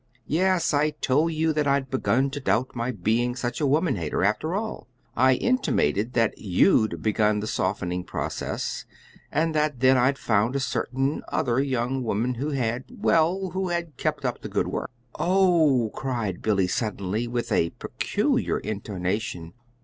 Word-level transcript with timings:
"Yes. 0.25 0.73
I 0.73 0.89
told 0.89 1.31
you 1.33 1.53
that 1.53 1.67
I'd 1.67 1.91
begun 1.91 2.31
to 2.31 2.39
doubt 2.39 2.75
my 2.75 2.89
being 2.89 3.35
such 3.35 3.61
a 3.61 3.67
woman 3.67 3.97
hater, 3.97 4.23
after 4.23 4.55
all. 4.55 4.87
I 5.15 5.35
intimated 5.35 6.13
that 6.13 6.35
YOU'D 6.39 7.03
begun 7.03 7.39
the 7.39 7.45
softening 7.45 8.03
process, 8.03 8.85
and 9.31 9.53
that 9.53 9.79
then 9.79 9.97
I'd 9.97 10.17
found 10.17 10.55
a 10.55 10.59
certain 10.59 11.21
other 11.27 11.61
young 11.61 12.01
woman 12.03 12.33
who 12.33 12.49
had 12.49 12.85
well, 12.89 13.51
who 13.51 13.67
had 13.69 13.95
kept 13.95 14.25
up 14.25 14.41
the 14.41 14.49
good 14.49 14.69
work." 14.69 14.89
"Oh!" 15.19 15.91
cried 15.93 16.41
Billy 16.41 16.65
suddenly, 16.67 17.27
with 17.27 17.51
a 17.51 17.69
peculiar 17.77 18.57
intonation. 18.57 19.53